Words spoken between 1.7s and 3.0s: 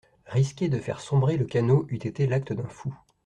eût été l'acte d'un fou.